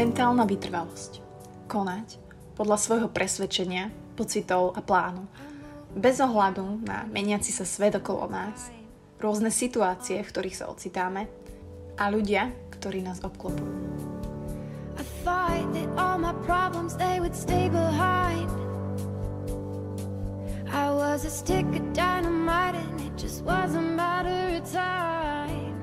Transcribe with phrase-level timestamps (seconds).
[0.00, 1.20] Mentálna vytrvalosť.
[1.68, 2.16] Konať
[2.56, 5.28] podľa svojho presvedčenia, pocitov a plánu.
[5.92, 8.72] Bez ohľadu na meniaci sa svet okolo nás,
[9.20, 11.28] rôzne situácie, v ktorých sa ocitáme
[12.00, 12.48] a ľudia,
[12.80, 13.68] ktorí nás obklopujú.
[14.96, 18.48] I thought that all my problems they would stay behind
[20.72, 25.76] I was a stick of dynamite and it just was a matter of time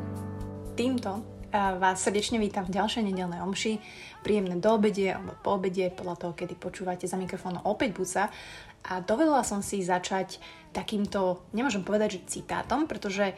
[0.73, 3.81] Týmto vás srdečne vítam v ďalšej nedelnej omši.
[4.21, 8.23] Príjemné do obedie alebo po obede, podľa toho, kedy počúvate za mikrofónom opäť buca.
[8.87, 10.37] A dovedla som si začať
[10.71, 13.33] takýmto, nemôžem povedať, že citátom, pretože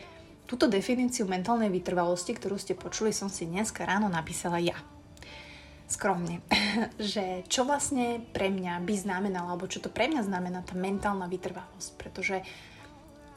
[0.46, 4.76] túto definíciu mentálnej vytrvalosti, ktorú ste počuli, som si dneska ráno napísala ja.
[5.90, 6.44] Skromne.
[7.02, 11.26] že čo vlastne pre mňa by znamenala, alebo čo to pre mňa znamená tá mentálna
[11.32, 11.90] vytrvalosť.
[11.96, 12.44] Pretože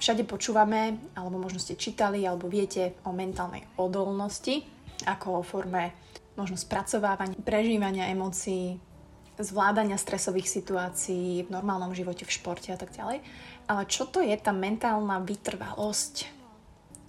[0.02, 4.66] Všade počúvame, alebo možno ste čítali, alebo viete o mentálnej odolnosti,
[5.06, 5.94] ako o forme
[6.34, 8.82] možno spracovávania, prežívania emócií,
[9.38, 13.22] zvládania stresových situácií v normálnom živote, v športe a tak ďalej.
[13.70, 16.26] Ale čo to je tá mentálna vytrvalosť?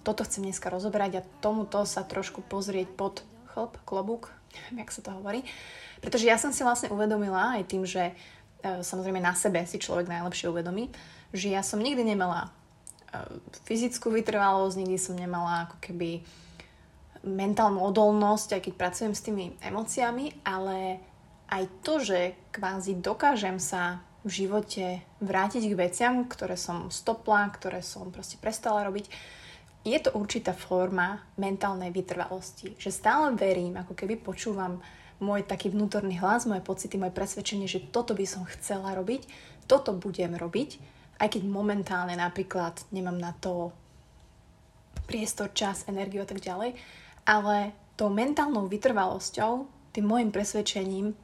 [0.06, 5.02] Toto chcem dneska rozoberať a tomuto sa trošku pozrieť pod chlop, klobúk, neviem, jak sa
[5.02, 5.42] to hovorí.
[5.98, 8.14] Pretože ja som si vlastne uvedomila aj tým, že
[8.62, 10.94] e, samozrejme na sebe si človek najlepšie uvedomí,
[11.34, 12.54] že ja som nikdy nemala
[13.66, 16.22] fyzickú vytrvalosť, nikdy som nemala ako keby
[17.24, 21.00] mentálnu odolnosť, aj keď pracujem s tými emóciami, ale
[21.48, 27.84] aj to, že kvázi dokážem sa v živote vrátiť k veciam, ktoré som stopla, ktoré
[27.84, 29.08] som proste prestala robiť,
[29.84, 32.72] je to určitá forma mentálnej vytrvalosti.
[32.80, 34.80] Že stále verím, ako keby počúvam
[35.20, 39.28] môj taký vnútorný hlas, moje pocity, moje presvedčenie, že toto by som chcela robiť,
[39.68, 40.80] toto budem robiť
[41.18, 43.70] aj keď momentálne napríklad nemám na to
[45.04, 46.74] priestor, čas, energiu a tak ďalej,
[47.28, 51.14] ale tou mentálnou vytrvalosťou, tým môjim presvedčením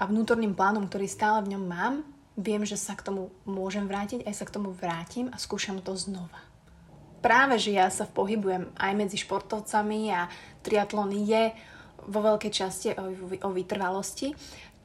[0.00, 1.94] a vnútorným plánom, ktorý stále v ňom mám,
[2.34, 5.92] viem, že sa k tomu môžem vrátiť, aj sa k tomu vrátim a skúšam to
[5.94, 6.40] znova.
[7.20, 10.32] Práve, že ja sa pohybujem aj medzi športovcami a
[10.64, 11.52] triatlon je
[12.08, 13.12] vo veľkej časti o,
[13.44, 14.32] o vytrvalosti,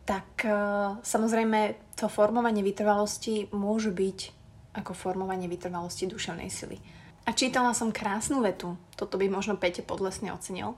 [0.05, 4.19] tak uh, samozrejme to formovanie vytrvalosti môže byť
[4.77, 6.77] ako formovanie vytrvalosti duševnej sily.
[7.25, 10.77] A čítala som krásnu vetu, toto by možno Pete Podlesne ocenil,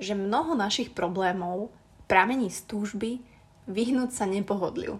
[0.00, 1.68] že mnoho našich problémov
[2.08, 3.20] pramení z túžby
[3.68, 4.96] vyhnúť sa nepohodliu.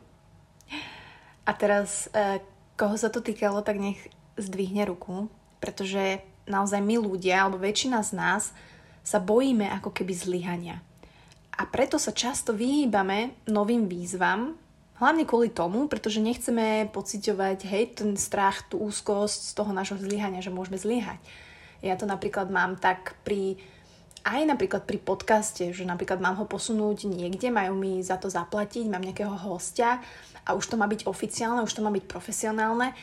[1.47, 2.43] A teraz, e,
[2.75, 3.97] koho sa to týkalo, tak nech
[4.37, 5.31] zdvihne ruku,
[5.63, 8.43] pretože naozaj my ľudia, alebo väčšina z nás,
[9.07, 10.83] sa bojíme ako keby zlyhania.
[11.57, 14.57] A preto sa často vyhýbame novým výzvam,
[14.97, 20.41] Hlavne kvôli tomu, pretože nechceme pociťovať, hej, ten strach, tú úzkosť z toho nášho zlyhania,
[20.41, 21.21] že môžeme zlyhať.
[21.85, 23.61] Ja to napríklad mám tak pri,
[24.25, 28.89] aj napríklad pri podcaste, že napríklad mám ho posunúť niekde, majú mi za to zaplatiť,
[28.89, 30.01] mám nejakého hostia
[30.49, 32.97] a už to má byť oficiálne, už to má byť profesionálne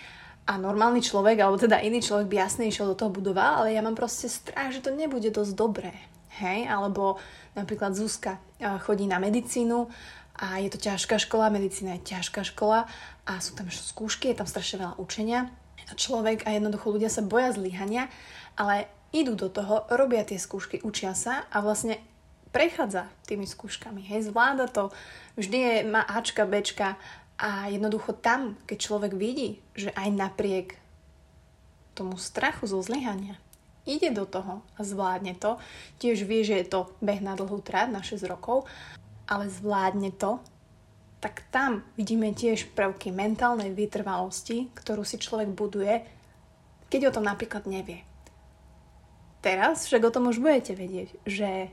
[0.49, 3.85] a normálny človek, alebo teda iný človek by jasne išiel do toho budova, ale ja
[3.85, 5.93] mám proste strach, že to nebude dosť dobré.
[6.41, 7.21] Hej, alebo
[7.53, 8.41] napríklad Zuzka
[8.81, 9.85] chodí na medicínu
[10.33, 12.89] a je to ťažká škola, medicína je ťažká škola
[13.29, 15.53] a sú tam skúšky, je tam strašne veľa učenia.
[15.93, 18.09] Človek a jednoducho ľudia sa boja zlyhania,
[18.57, 22.01] ale idú do toho, robia tie skúšky, učia sa a vlastne
[22.49, 24.89] prechádza tými skúškami, hej, zvláda to,
[25.37, 26.97] vždy je, má Ačka, Bčka
[27.37, 30.67] a jednoducho tam, keď človek vidí, že aj napriek
[31.93, 33.37] tomu strachu zo zlyhania
[33.83, 35.59] ide do toho a zvládne to,
[35.99, 38.63] tiež vie, že je to beh na dlhú trať na 6 rokov
[39.27, 40.39] ale zvládne to,
[41.23, 46.03] tak tam vidíme tiež prvky mentálnej vytrvalosti, ktorú si človek buduje,
[46.91, 48.03] keď o tom napríklad nevie.
[49.39, 51.71] Teraz však o tom už budete vedieť, že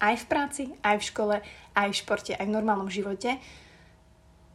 [0.00, 1.36] aj v práci, aj v škole,
[1.72, 3.40] aj v športe, aj v normálnom živote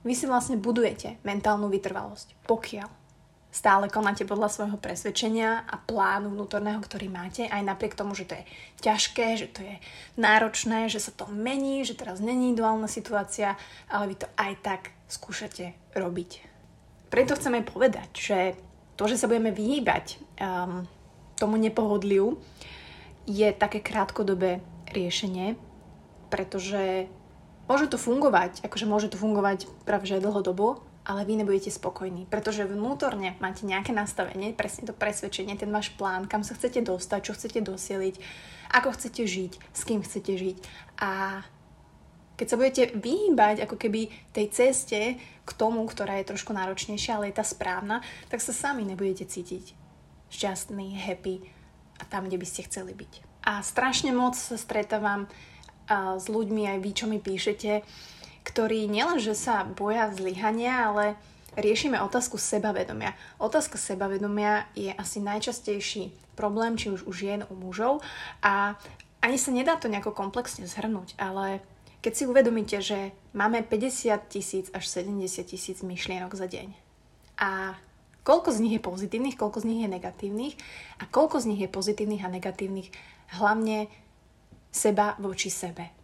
[0.05, 2.98] vy si vlastne budujete mentálnu vytrvalosť, pokiaľ
[3.49, 8.37] stále konáte podľa svojho presvedčenia a plánu vnútorného, ktorý máte, aj napriek tomu, že to
[8.37, 8.45] je
[8.85, 9.75] ťažké, že to je
[10.21, 13.57] náročné, že sa to mení, že teraz není duálna situácia,
[13.89, 16.45] ale vy to aj tak skúšate robiť.
[17.09, 18.39] Preto chceme povedať, že
[18.93, 20.85] to, že sa budeme vyhýbať um,
[21.41, 22.37] tomu nepohodliu,
[23.25, 24.61] je také krátkodobé
[24.93, 25.57] riešenie,
[26.29, 27.09] pretože
[27.65, 32.67] môže to fungovať, akože môže to fungovať práve že dlhodobo, ale vy nebudete spokojní, pretože
[32.67, 37.33] vnútorne máte nejaké nastavenie, presne to presvedčenie, ten váš plán, kam sa chcete dostať, čo
[37.33, 38.15] chcete dosieliť,
[38.69, 40.57] ako chcete žiť, s kým chcete žiť.
[41.01, 41.41] A
[42.37, 47.33] keď sa budete vyhýbať ako keby tej ceste k tomu, ktorá je trošku náročnejšia, ale
[47.33, 49.75] je tá správna, tak sa sami nebudete cítiť
[50.29, 51.41] šťastný, happy
[51.99, 53.43] a tam, kde by ste chceli byť.
[53.49, 55.25] A strašne moc sa stretávam
[55.89, 57.81] s ľuďmi, aj vy, čo mi píšete,
[58.43, 61.05] ktorí nielenže sa boja zlyhania, ale
[61.59, 63.15] riešime otázku sebavedomia.
[63.41, 67.99] Otázka sebavedomia je asi najčastejší problém, či už u žien, u mužov
[68.39, 68.79] a
[69.19, 71.59] ani sa nedá to nejako komplexne zhrnúť, ale
[71.99, 76.71] keď si uvedomíte, že máme 50 tisíc až 70 tisíc myšlienok za deň
[77.35, 77.75] a
[78.23, 80.55] koľko z nich je pozitívnych, koľko z nich je negatívnych
[80.99, 82.87] a koľko z nich je pozitívnych a negatívnych
[83.35, 83.91] hlavne
[84.71, 85.98] seba voči sebe.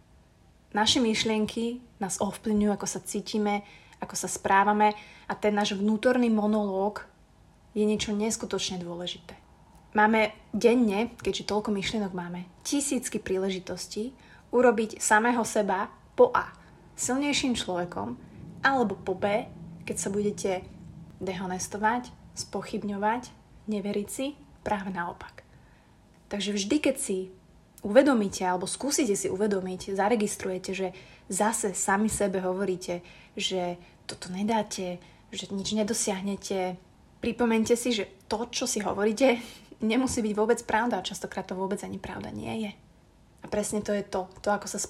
[0.76, 3.64] Naše myšlienky nás ovplyvňujú, ako sa cítime,
[3.96, 4.92] ako sa správame
[5.24, 7.08] a ten náš vnútorný monológ
[7.72, 9.32] je niečo neskutočne dôležité.
[9.96, 14.12] Máme denne, keďže toľko myšlienok máme, tisícky príležitostí
[14.52, 16.52] urobiť samého seba po A
[16.92, 18.20] silnejším človekom
[18.60, 19.48] alebo po B,
[19.88, 20.60] keď sa budete
[21.24, 23.32] dehonestovať, spochybňovať,
[23.64, 25.40] neveriť si, práve naopak.
[26.28, 27.32] Takže vždy, keď si
[27.86, 30.88] uvedomíte alebo skúsite si uvedomiť, zaregistrujete, že
[31.30, 33.06] zase sami sebe hovoríte,
[33.38, 33.78] že
[34.10, 34.98] toto nedáte,
[35.30, 36.74] že nič nedosiahnete,
[37.22, 39.38] pripomente si, že to, čo si hovoríte,
[39.82, 41.06] nemusí byť vôbec pravda.
[41.06, 42.72] Častokrát to vôbec ani pravda nie je.
[43.42, 44.82] A presne to je to, to ako sa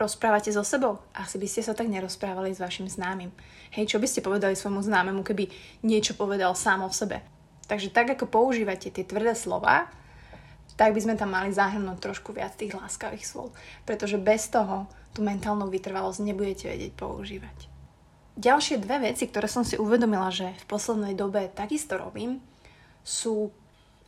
[0.00, 0.98] rozprávate so sebou.
[1.12, 3.30] Asi by ste sa tak nerozprávali s vašim známym.
[3.76, 5.52] Hej, čo by ste povedali svojmu známemu, keby
[5.84, 7.20] niečo povedal sám o sebe.
[7.68, 9.92] Takže tak, ako používate tie tvrdé slova,
[10.80, 13.52] tak by sme tam mali zahrnúť trošku viac tých láskavých slov.
[13.84, 17.68] Pretože bez toho tú mentálnu vytrvalosť nebudete vedieť používať.
[18.40, 22.40] Ďalšie dve veci, ktoré som si uvedomila, že v poslednej dobe takisto robím,
[23.04, 23.52] sú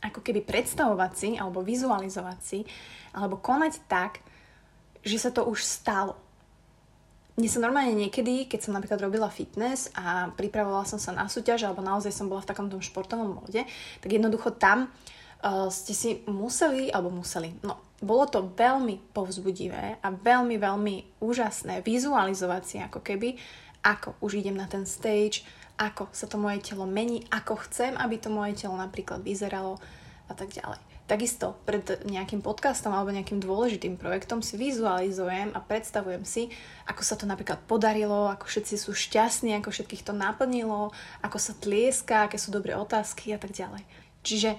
[0.01, 2.65] ako keby predstavovať si alebo vizualizovať si
[3.13, 4.25] alebo konať tak,
[5.05, 6.17] že sa to už stalo.
[7.37, 11.69] Mne sa normálne niekedy, keď som napríklad robila fitness a pripravovala som sa na súťaž
[11.69, 13.61] alebo naozaj som bola v takom tom športovom móde,
[14.01, 14.89] tak jednoducho tam
[15.43, 21.79] uh, ste si museli, alebo museli, no bolo to veľmi povzbudivé a veľmi, veľmi úžasné
[21.87, 23.39] vizualizovať si ako keby,
[23.83, 25.47] ako už idem na ten stage,
[25.79, 29.79] ako sa to moje telo mení, ako chcem, aby to moje telo napríklad vyzeralo
[30.27, 30.79] a tak ďalej.
[31.03, 36.47] Takisto pred nejakým podcastom alebo nejakým dôležitým projektom si vizualizujem a predstavujem si,
[36.87, 41.51] ako sa to napríklad podarilo, ako všetci sú šťastní, ako všetkých to naplnilo, ako sa
[41.59, 43.83] tlieska, aké sú dobré otázky a tak ďalej.
[44.23, 44.55] Čiže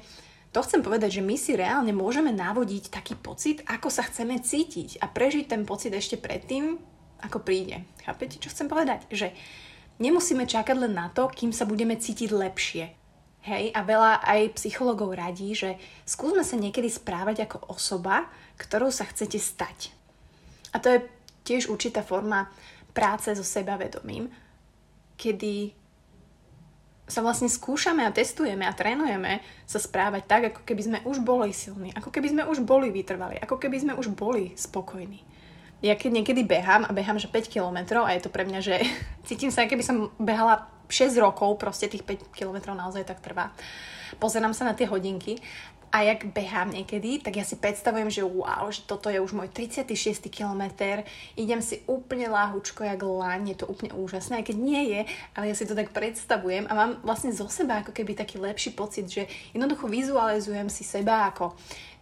[0.54, 5.02] to chcem povedať, že my si reálne môžeme navodiť taký pocit, ako sa chceme cítiť
[5.02, 6.78] a prežiť ten pocit ešte predtým,
[7.26, 7.82] ako príde.
[8.06, 9.02] Chápete, čo chcem povedať?
[9.10, 9.34] Že
[9.98, 12.86] nemusíme čakať len na to, kým sa budeme cítiť lepšie.
[13.44, 15.76] Hej, a veľa aj psychologov radí, že
[16.08, 19.92] skúsme sa niekedy správať ako osoba, ktorou sa chcete stať.
[20.72, 20.98] A to je
[21.44, 22.48] tiež určitá forma
[22.96, 24.32] práce so sebavedomím,
[25.18, 25.76] kedy
[27.04, 31.52] sa vlastne skúšame a testujeme a trénujeme sa správať tak, ako keby sme už boli
[31.52, 35.20] silní, ako keby sme už boli vytrvali, ako keby sme už boli spokojní.
[35.84, 38.80] Ja keď niekedy behám a behám že 5 km a je to pre mňa, že
[39.28, 43.52] cítim sa, keby som behala 6 rokov, proste tých 5 kilometrov naozaj tak trvá.
[44.18, 45.38] Pozerám sa na tie hodinky
[45.94, 49.46] a jak behám niekedy, tak ja si predstavujem, že wow, že toto je už môj
[49.46, 50.26] 36.
[50.26, 51.06] kilometr,
[51.38, 55.00] idem si úplne láhučko jak laň, je to úplne úžasné, aj keď nie je,
[55.38, 58.74] ale ja si to tak predstavujem a mám vlastne zo seba ako keby taký lepší
[58.74, 61.54] pocit, že jednoducho vizualizujem si seba ako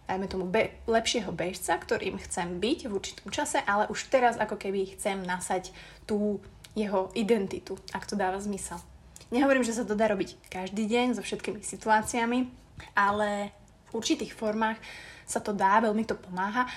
[0.03, 4.59] dajme tomu be- lepšieho bežca, ktorým chcem byť v určitom čase, ale už teraz ako
[4.59, 5.71] keby chcem nasať
[6.03, 6.43] tú
[6.75, 8.81] jeho identitu, ak to dáva zmysel.
[9.33, 12.45] Nehovorím, že sa to dá robiť každý deň so všetkými situáciami,
[12.93, 13.49] ale
[13.89, 14.77] v určitých formách
[15.25, 16.69] sa to dá, veľmi to pomáha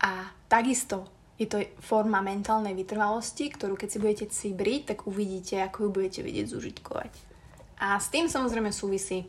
[0.00, 1.04] a takisto
[1.36, 6.20] je to forma mentálnej vytrvalosti, ktorú keď si budete cibriť, tak uvidíte, ako ju budete
[6.24, 7.12] vedieť zužitkovať.
[7.78, 9.22] A s tým samozrejme súvisí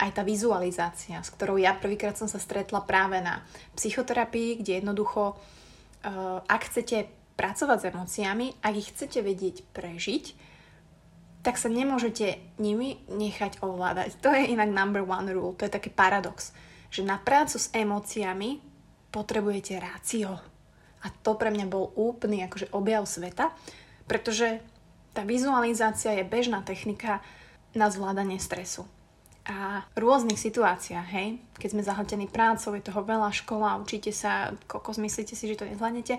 [0.00, 3.46] aj tá vizualizácia, s ktorou ja prvýkrát som sa stretla práve na
[3.78, 7.06] psychoterapii, kde jednoducho, uh, ak chcete
[7.38, 10.24] pracovať s emóciami, ak ich chcete vedieť prežiť,
[11.46, 14.18] tak sa nemôžete nimi nechať ovládať.
[14.18, 16.50] To je inak number one rule, to je taký paradox,
[16.90, 18.58] že na prácu s emóciami
[19.14, 20.42] potrebujete rácio.
[21.00, 23.54] A to pre mňa bol úplný akože objav sveta,
[24.10, 24.58] pretože
[25.14, 27.22] tá vizualizácia je bežná technika
[27.78, 28.82] na zvládanie stresu.
[29.46, 34.98] A rôznych situáciách, hej, keď sme zahltení prácou, je toho veľa škola, učíte sa, kokos,
[34.98, 36.18] myslíte si, že to nezvládnete,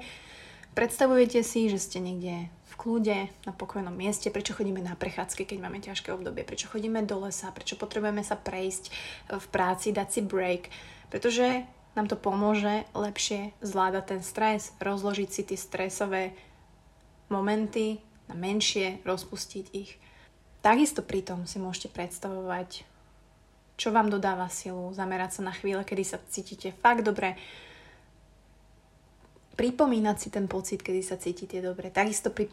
[0.78, 5.58] Predstavujete si, že ste niekde v kľude, na pokojnom mieste, prečo chodíme na prechádzky, keď
[5.64, 8.92] máme ťažké obdobie, prečo chodíme do lesa, prečo potrebujeme sa prejsť
[9.32, 10.68] v práci, dať si break,
[11.08, 11.64] pretože
[11.96, 16.36] nám to pomôže lepšie zvládať ten stres, rozložiť si tie stresové
[17.32, 19.96] momenty na menšie, rozpustiť ich.
[20.60, 22.84] Takisto pritom si môžete predstavovať,
[23.80, 27.40] čo vám dodáva silu, zamerať sa na chvíle, kedy sa cítite fakt dobre,
[29.58, 31.90] pripomínať si ten pocit, kedy sa cítite dobre.
[31.90, 32.48] Takisto pri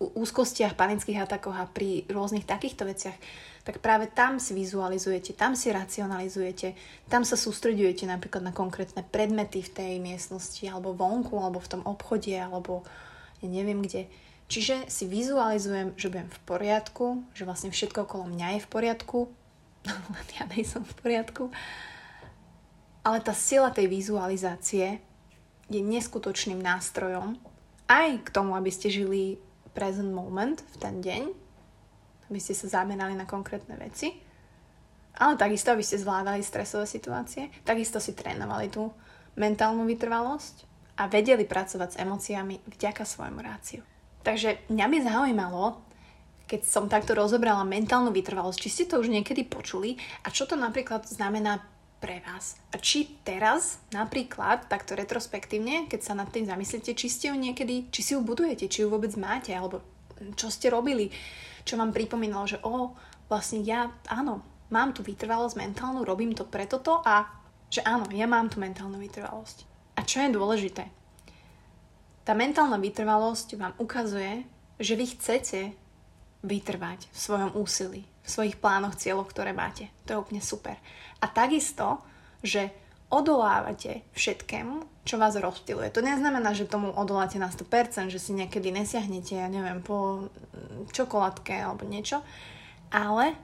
[0.00, 3.14] úzkostiach, panických atakoch a pri rôznych takýchto veciach,
[3.62, 6.72] tak práve tam si vizualizujete, tam si racionalizujete,
[7.12, 11.82] tam sa sústredujete napríklad na konkrétne predmety v tej miestnosti, alebo vonku, alebo v tom
[11.84, 12.82] obchode, alebo
[13.44, 14.08] ja neviem kde.
[14.50, 19.18] Čiže si vizualizujem, že budem v poriadku, že vlastne všetko okolo mňa je v poriadku,
[19.86, 21.44] len ja nejsem v poriadku.
[23.04, 25.00] Ale tá sila tej vizualizácie
[25.70, 27.38] je neskutočným nástrojom
[27.86, 29.38] aj k tomu, aby ste žili
[29.70, 31.22] present moment v ten deň,
[32.30, 34.18] aby ste sa zamerali na konkrétne veci,
[35.18, 38.90] ale takisto, aby ste zvládali stresové situácie, takisto si trénovali tú
[39.38, 40.66] mentálnu vytrvalosť
[40.98, 43.82] a vedeli pracovať s emóciami vďaka svojmu ráciu.
[44.20, 45.64] Takže mňa by zaujímalo,
[46.44, 49.96] keď som takto rozobrala mentálnu vytrvalosť, či ste to už niekedy počuli
[50.26, 51.62] a čo to napríklad znamená
[52.00, 52.56] pre vás.
[52.72, 57.92] A či teraz, napríklad, takto retrospektívne, keď sa nad tým zamyslíte, či ste ju niekedy,
[57.92, 59.84] či si ju budujete, či ju vôbec máte, alebo
[60.34, 61.12] čo ste robili,
[61.68, 62.96] čo vám pripomínalo, že o,
[63.28, 64.40] vlastne ja, áno,
[64.72, 67.28] mám tú vytrvalosť mentálnu, robím to preto to a
[67.70, 69.68] že áno, ja mám tú mentálnu vytrvalosť.
[69.94, 70.88] A čo je dôležité?
[72.24, 74.48] Tá mentálna vytrvalosť vám ukazuje,
[74.80, 75.60] že vy chcete
[76.40, 79.88] vytrvať v svojom úsilí, v svojich plánoch, cieľoch, ktoré máte.
[80.06, 80.76] To je úplne super.
[81.20, 82.04] A takisto,
[82.40, 82.72] že
[83.10, 85.90] odolávate všetkému, čo vás rozptiluje.
[85.90, 90.30] To neznamená, že tomu odoláte na 100%, že si niekedy nesiahnete, ja neviem, po
[90.94, 92.22] čokoládke alebo niečo,
[92.94, 93.34] ale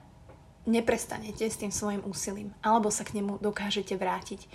[0.67, 4.47] neprestanete s tým svojim úsilím, alebo sa k nemu dokážete vrátiť.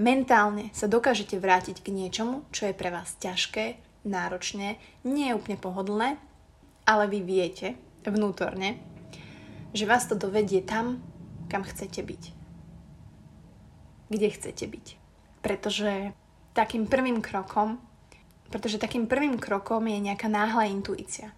[0.00, 5.60] Mentálne sa dokážete vrátiť k niečomu, čo je pre vás ťažké, náročné, nie je úplne
[5.60, 6.18] pohodlné,
[6.88, 8.82] ale vy viete vnútorne,
[9.72, 11.00] že vás to dovedie tam,
[11.48, 12.42] kam chcete byť
[14.12, 14.86] kde chcete byť.
[15.40, 16.12] Pretože
[16.52, 17.80] takým prvým krokom,
[18.52, 21.32] pretože takým prvým krokom je nejaká náhla intuícia,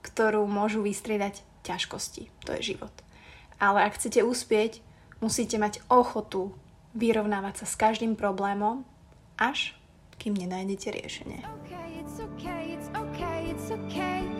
[0.00, 2.32] ktorú môžu vystriedať ťažkosti.
[2.48, 2.92] To je život.
[3.60, 4.80] Ale ak chcete uspieť,
[5.20, 6.56] musíte mať ochotu
[6.96, 8.88] vyrovnávať sa s každým problémom,
[9.36, 9.76] až
[10.16, 11.44] kým nenájdete riešenie.
[11.62, 14.33] Okay, it's okay, it's okay, it's okay.